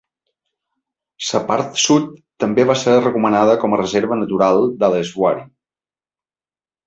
La 1.31 1.41
part 1.49 1.75
sud 1.81 2.07
també 2.43 2.65
va 2.71 2.77
ser 2.85 2.95
recomanada 3.03 3.55
com 3.65 3.77
a 3.77 3.79
reserva 3.81 4.17
natural 4.21 4.65
"Dhaleswari". 4.79 5.45